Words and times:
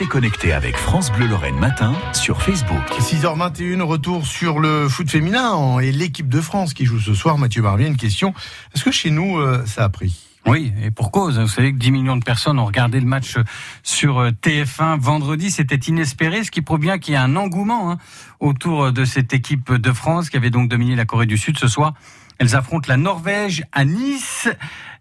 Restez 0.00 0.12
connectés 0.12 0.52
avec 0.54 0.78
France 0.78 1.12
Bleu 1.12 1.26
Lorraine 1.26 1.58
Matin 1.58 1.92
sur 2.14 2.40
Facebook. 2.40 2.80
6h21, 3.00 3.82
retour 3.82 4.24
sur 4.24 4.58
le 4.58 4.88
foot 4.88 5.10
féminin 5.10 5.78
et 5.78 5.92
l'équipe 5.92 6.30
de 6.30 6.40
France 6.40 6.72
qui 6.72 6.86
joue 6.86 6.98
ce 6.98 7.12
soir. 7.12 7.36
Mathieu 7.36 7.60
Barbier, 7.60 7.86
une 7.86 7.98
question. 7.98 8.32
Est-ce 8.74 8.82
que 8.82 8.90
chez 8.90 9.10
nous, 9.10 9.38
euh, 9.38 9.62
ça 9.66 9.84
a 9.84 9.90
pris? 9.90 10.26
Oui, 10.46 10.72
et 10.82 10.90
pour 10.90 11.10
cause. 11.10 11.38
Vous 11.38 11.48
savez 11.48 11.74
que 11.74 11.76
10 11.76 11.90
millions 11.90 12.16
de 12.16 12.24
personnes 12.24 12.58
ont 12.58 12.64
regardé 12.64 12.98
le 12.98 13.04
match 13.04 13.36
sur 13.82 14.20
euh, 14.20 14.30
TF1 14.30 14.98
vendredi. 14.98 15.50
C'était 15.50 15.76
inespéré, 15.76 16.44
ce 16.44 16.50
qui 16.50 16.62
prouve 16.62 16.80
bien 16.80 16.98
qu'il 16.98 17.12
y 17.12 17.16
a 17.18 17.22
un 17.22 17.36
engouement 17.36 17.90
hein, 17.90 17.98
autour 18.38 18.92
de 18.92 19.04
cette 19.04 19.34
équipe 19.34 19.70
de 19.70 19.92
France 19.92 20.30
qui 20.30 20.38
avait 20.38 20.48
donc 20.48 20.70
dominé 20.70 20.96
la 20.96 21.04
Corée 21.04 21.26
du 21.26 21.36
Sud 21.36 21.58
ce 21.58 21.68
soir. 21.68 21.92
Elles 22.38 22.56
affrontent 22.56 22.88
la 22.88 22.96
Norvège 22.96 23.64
à 23.72 23.84
Nice. 23.84 24.48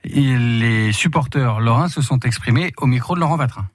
Et 0.04 0.38
les 0.38 0.92
supporters 0.92 1.62
lorrains 1.62 1.88
se 1.88 2.02
sont 2.02 2.20
exprimés 2.20 2.74
au 2.76 2.86
micro 2.86 3.16
de 3.16 3.22
Laurent 3.22 3.38
Vatrin. 3.38 3.66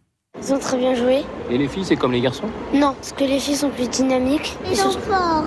Ils 0.46 0.52
ont 0.52 0.58
très 0.58 0.76
bien 0.76 0.94
joué. 0.94 1.22
Et 1.50 1.56
les 1.56 1.68
filles, 1.68 1.84
c'est 1.84 1.96
comme 1.96 2.12
les 2.12 2.20
garçons 2.20 2.48
Non, 2.74 2.92
parce 2.94 3.12
que 3.12 3.24
les 3.24 3.38
filles 3.38 3.56
sont 3.56 3.70
plus 3.70 3.88
dynamiques. 3.88 4.56
Ils 4.70 4.76
sont 4.76 4.90
forts. 4.90 5.44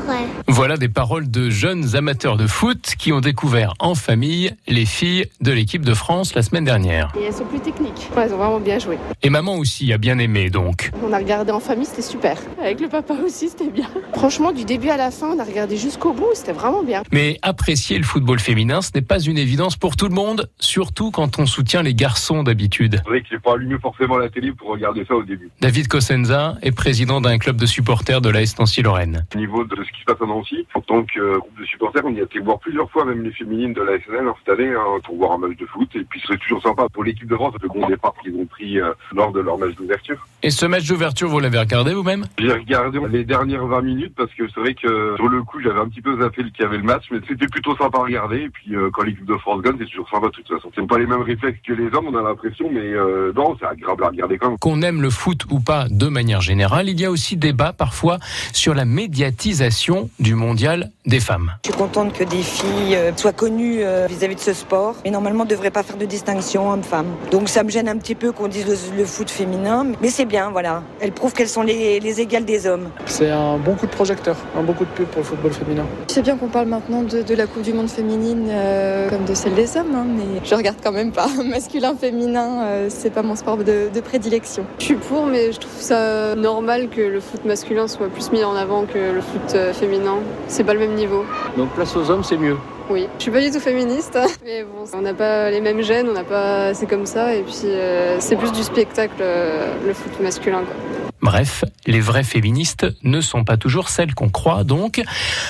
Voilà 0.48 0.78
des 0.78 0.90
paroles 0.90 1.30
de 1.30 1.52
jeunes 1.52 1.96
amateurs 1.96 2.36
de 2.36 2.48
foot 2.48 2.94
qui 2.98 3.12
ont 3.12 3.20
découvert 3.20 3.74
en 3.80 3.94
famille 3.94 4.56
les 4.68 4.86
filles 4.86 5.26
de 5.42 5.52
l'équipe 5.52 5.86
de 5.86 5.94
France 5.94 6.34
la 6.34 6.42
semaine 6.42 6.66
dernière. 6.66 7.12
Et 7.20 7.26
elles 7.26 7.34
sont 7.34 7.46
plus 7.46 7.60
techniques. 7.60 8.10
elles 8.16 8.34
ont 8.34 8.38
vraiment 8.38 8.60
bien 8.60 8.80
joué. 8.80 8.98
Et 9.22 9.30
maman 9.30 9.56
aussi 9.56 9.94
a 9.94 10.00
bien 10.00 10.18
aimé 10.18 10.50
donc. 10.50 10.92
On 11.04 11.14
a 11.14 11.18
regardé 11.18 11.52
en 11.52 11.60
famille, 11.60 11.86
c'était 11.86 12.02
super. 12.02 12.40
Avec 12.60 12.80
le 12.80 12.88
papa 12.88 13.14
aussi, 13.24 13.50
c'était 13.50 13.70
bien. 13.70 13.88
Franchement, 14.14 14.52
du 14.52 14.66
début 14.66 14.90
à 14.90 14.98
la 14.98 15.12
fin, 15.12 15.28
on 15.28 15.40
a 15.40 15.44
regardé 15.44 15.78
jusqu'au 15.78 16.14
bout, 16.14 16.30
c'était 16.34 16.54
vraiment 16.54 16.82
bien. 16.82 17.04
Mais 17.12 17.38
apprécier 17.44 18.00
le 18.00 18.04
football 18.04 18.40
féminin, 18.40 18.82
ce 18.82 18.92
n'est 18.96 19.02
pas 19.02 19.20
une 19.20 19.38
évidence 19.38 19.76
pour 19.76 19.96
tout 19.96 20.08
le 20.08 20.16
monde, 20.16 20.50
surtout 20.60 21.12
quand 21.12 21.38
on 21.38 21.46
soutient 21.46 21.84
les 21.84 21.94
garçons 21.94 22.42
d'habitude. 22.42 23.02
C'est 23.04 23.10
vrai 23.10 23.22
que 23.22 23.28
j'ai 23.30 23.40
pas 23.40 23.54
allumé 23.54 23.78
forcément 23.80 24.18
la 24.18 24.30
télé 24.30 24.52
pour 24.54 24.70
regarder 24.70 24.87
ça 25.08 25.16
au 25.16 25.24
début. 25.24 25.50
David 25.62 25.88
Cosenza 25.88 26.56
est 26.62 26.72
président 26.72 27.22
d'un 27.22 27.38
club 27.38 27.58
de 27.58 27.66
supporters 27.66 28.22
de 28.22 28.30
l'AS 28.30 28.58
Nancy-Lorraine. 28.60 29.26
Au 29.36 29.38
niveau 29.38 29.64
de 29.64 29.76
ce 29.76 29.92
qui 29.92 30.02
se 30.02 30.06
passe 30.06 30.22
à 30.22 30.26
Nancy, 30.26 30.68
en 30.74 30.82
tant 30.82 31.04
que 31.04 31.38
groupe 31.38 31.60
de 31.60 31.66
supporters, 31.66 32.04
on 32.06 32.14
y 32.14 32.20
a 32.20 32.24
été 32.24 32.40
voir 32.40 32.60
plusieurs 32.60 32.90
fois, 32.92 33.06
même 33.06 33.24
les 33.24 33.32
féminines 33.32 33.74
de 33.74 33.82
la 33.82 34.00
SNL 34.00 34.28
cette 34.40 34.60
année, 34.60 34.74
hein, 34.74 35.00
pour 35.04 35.18
voir 35.18 35.34
un 35.34 35.38
match 35.38 35.58
de 35.58 35.66
foot. 35.66 35.90
Et 35.96 36.04
puis 36.04 36.22
c'est 36.28 36.38
toujours 36.38 36.62
sympa 36.62 36.88
pour 36.92 37.04
l'équipe 37.04 37.28
de 37.28 37.36
France, 37.36 37.54
le 37.62 37.68
bon 37.68 37.88
départ 37.88 38.14
qu'ils 38.22 38.36
ont 38.36 38.46
pris 38.46 38.80
euh, 38.80 38.94
lors 39.14 39.32
de 39.32 39.40
leur 39.40 39.58
match 39.58 39.76
d'ouverture. 39.76 40.28
Et 40.44 40.50
ce 40.50 40.66
match 40.66 40.88
d'ouverture, 40.88 41.30
vous 41.30 41.40
l'avez 41.40 41.60
regardé 41.60 41.94
vous-même? 41.94 42.26
J'ai 42.40 42.52
regardé 42.52 43.00
les 43.10 43.24
dernières 43.24 43.66
20 43.66 43.82
minutes 43.82 44.14
parce 44.16 44.34
que 44.34 44.48
c'est 44.48 44.60
vrai 44.60 44.74
que 44.74 45.16
sur 45.16 45.28
le 45.28 45.44
coup, 45.44 45.60
j'avais 45.62 45.80
un 45.80 45.88
petit 45.88 46.02
peu 46.02 46.20
zappé 46.20 46.44
qu'il 46.44 46.62
y 46.62 46.64
avait 46.64 46.78
le 46.78 46.84
match, 46.84 47.06
mais 47.12 47.20
c'était 47.28 47.48
plutôt 47.48 47.76
sympa 47.76 47.98
à 48.00 48.02
regarder. 48.02 48.44
Et 48.44 48.50
puis 48.50 48.76
euh, 48.76 48.90
quand 48.92 49.04
l'équipe 49.04 49.26
de 49.26 49.38
France 49.38 49.62
gagne, 49.62 49.76
c'est 49.80 49.86
toujours 49.86 50.10
sympa 50.10 50.28
de 50.28 50.32
toute 50.32 50.48
façon. 50.48 50.72
C'est 50.76 50.88
pas 50.88 50.98
les 50.98 51.08
mêmes 51.08 51.22
réflexes 51.22 51.60
que 51.66 51.74
les 51.74 51.94
hommes, 51.94 52.08
on 52.08 52.16
a 52.16 52.22
l'impression, 52.22 52.70
mais 52.72 52.94
euh, 52.94 53.32
non, 53.36 53.56
c'est 53.60 53.66
agréable 53.66 54.04
à 54.04 54.08
regarder 54.08 54.38
quand 54.38 54.50
même. 54.50 54.58
Qu'on 54.60 54.77
aime 54.82 55.02
le 55.02 55.10
foot 55.10 55.46
ou 55.50 55.60
pas 55.60 55.88
de 55.90 56.08
manière 56.08 56.42
générale, 56.42 56.90
il 56.90 57.00
y 57.00 57.06
a 57.06 57.12
aussi 57.12 57.38
débat 57.38 57.74
parfois 57.74 58.20
sur 58.54 58.74
la 58.74 58.86
médiatisation 58.86 60.10
du 60.20 60.36
mondial 60.36 60.92
des 61.06 61.20
femmes. 61.20 61.54
Je 61.66 61.72
suis 61.72 61.78
contente 61.78 62.14
que 62.14 62.24
des 62.24 62.42
filles 62.42 62.96
euh, 62.96 63.12
soient 63.16 63.32
connues 63.32 63.80
euh, 63.82 64.08
vis-à-vis 64.10 64.36
de 64.36 64.40
ce 64.40 64.54
sport, 64.54 64.96
mais 65.04 65.12
normalement 65.12 65.46
ne 65.46 65.50
devraient 65.50 65.72
pas 65.72 65.84
faire 65.84 65.98
de 65.98 66.06
distinction 66.06 66.70
homme-femme. 66.70 67.08
Donc 67.32 67.50
ça 67.50 67.64
me 67.64 67.70
gêne 67.70 67.88
un 67.88 67.98
petit 67.98 68.16
peu 68.16 68.32
qu'on 68.32 68.48
dise 68.48 68.66
le, 68.96 69.06
foot 69.06 69.30
féminin, 69.30 69.88
mais 70.02 70.10
c'est 70.10 70.26
bien, 70.26 70.52
voilà. 70.52 70.84
Elles 71.00 71.14
prouvent 71.14 71.34
qu'elles 71.34 71.48
sont 71.48 71.64
les, 71.64 72.22
égales 72.22 72.46
des 72.46 72.68
hommes. 72.68 72.90
C'est 73.06 73.30
un 73.30 73.58
bon 73.58 73.76
coup 73.76 73.86
de 73.86 73.92
projecteur, 73.92 74.36
un 74.56 74.64
bon 74.64 74.74
coup 74.74 74.86
de 74.86 74.90
pub 74.90 75.08
pour 75.08 75.22
le 75.22 75.28
football 75.28 75.54
féminin. 75.54 75.86
C'est 76.08 76.22
bien 76.22 76.36
qu'on 76.36 76.50
parle 76.50 76.68
maintenant 76.68 77.04
de, 77.04 77.34
la 77.34 77.48
Coupe 77.48 77.64
du 77.64 77.74
Monde 77.74 77.90
féminine 77.90 78.48
euh, 78.50 79.10
comme 79.10 79.26
de 79.26 79.34
celle 79.34 79.54
des 79.54 79.78
hommes, 79.78 79.96
hein, 79.96 80.06
mais 80.08 80.42
je 80.44 80.56
regarde 80.56 80.78
quand 80.84 80.92
même 80.92 81.12
pas. 81.12 81.28
Masculin, 81.46 81.96
féminin, 81.96 82.88
c'est 82.90 83.12
pas 83.12 83.24
mon 83.24 83.36
sport 83.36 83.58
de, 83.58 83.90
de 83.94 84.00
prédilection. 84.02 84.66
Je 84.80 84.86
suis 84.86 84.96
pour, 84.96 85.26
mais 85.26 85.52
je 85.52 85.60
trouve 85.60 85.80
ça 85.80 86.36
normal 86.36 86.90
que 86.90 87.02
le 87.02 87.20
foot 87.20 87.44
masculin 87.46 87.88
soit 87.88 88.10
plus 88.10 88.32
mis 88.32 88.44
en 88.44 88.56
avant 88.56 88.86
que 88.86 89.14
le 89.14 89.22
foot 89.22 89.58
féminin. 89.74 90.18
C'est 90.48 90.64
pas 90.64 90.74
le 90.74 90.80
même 90.80 90.94
niveau. 90.94 91.26
Donc 91.58 91.70
place 91.72 91.96
aux 91.96 92.10
hommes, 92.12 92.24
c'est 92.24 92.38
mieux. 92.38 92.58
Oui, 92.90 93.08
je 93.18 93.24
suis 93.24 93.32
pas 93.32 93.42
du 93.42 93.52
tout 93.52 93.60
féministe, 93.60 94.18
mais 94.46 94.64
bon, 94.64 94.86
on 94.94 95.02
n'a 95.02 95.14
pas 95.14 95.50
les 95.52 95.60
mêmes 95.60 95.82
gènes, 95.82 96.08
on 96.08 96.14
n'a 96.14 96.24
pas, 96.24 96.74
c'est 96.74 96.88
comme 96.88 97.06
ça, 97.06 97.36
et 97.36 97.44
puis 97.44 97.54
euh, 97.66 98.18
c'est 98.20 98.38
plus 98.38 98.52
du 98.54 98.64
spectacle 98.64 99.18
euh, 99.20 99.74
le 99.86 99.94
foot 99.94 100.18
masculin. 100.22 100.64
Quoi. 100.64 100.76
Bref, 101.22 101.66
les 101.86 102.00
vraies 102.00 102.24
féministes 102.24 102.86
ne 103.04 103.20
sont 103.20 103.44
pas 103.44 103.58
toujours 103.58 103.90
celles 103.90 104.16
qu'on 104.16 104.30
croit 104.30 104.64
donc. 104.64 105.02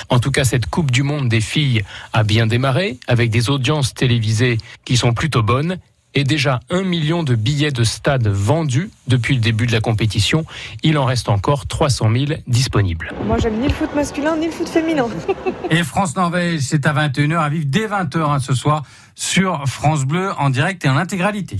En 0.08 0.18
tout 0.18 0.32
cas, 0.32 0.42
cette 0.42 0.66
Coupe 0.66 0.90
du 0.90 1.04
Monde 1.04 1.28
des 1.28 1.40
filles 1.40 1.84
a 2.12 2.24
bien 2.24 2.48
démarré 2.48 2.98
avec 3.06 3.30
des 3.30 3.50
audiences 3.50 3.94
télévisées 3.94 4.58
qui 4.84 4.96
sont 4.96 5.14
plutôt 5.14 5.42
bonnes 5.42 5.78
et 6.18 6.24
déjà 6.24 6.58
un 6.68 6.82
million 6.82 7.22
de 7.22 7.36
billets 7.36 7.70
de 7.70 7.84
stade 7.84 8.26
vendus 8.26 8.90
depuis 9.06 9.36
le 9.36 9.40
début 9.40 9.68
de 9.68 9.72
la 9.72 9.80
compétition. 9.80 10.44
Il 10.82 10.98
en 10.98 11.04
reste 11.04 11.28
encore 11.28 11.66
300 11.66 12.10
000 12.10 12.40
disponibles. 12.48 13.12
Moi, 13.24 13.38
j'aime 13.38 13.60
ni 13.60 13.68
le 13.68 13.72
foot 13.72 13.94
masculin 13.94 14.36
ni 14.36 14.46
le 14.46 14.52
foot 14.52 14.68
féminin. 14.68 15.06
et 15.70 15.84
France-Norvège, 15.84 16.62
c'est 16.62 16.86
à 16.86 16.92
21h, 16.92 17.38
à 17.38 17.48
vivre 17.48 17.66
dès 17.68 17.86
20h 17.86 18.18
hein, 18.18 18.40
ce 18.40 18.52
soir 18.52 18.82
sur 19.14 19.62
France 19.68 20.06
Bleu 20.06 20.32
en 20.38 20.50
direct 20.50 20.84
et 20.84 20.88
en 20.88 20.96
intégralité. 20.96 21.58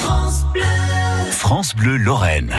France 0.00 0.44
Bleu, 0.52 0.62
France 1.30 1.76
Bleu 1.76 1.96
Lorraine. 1.98 2.50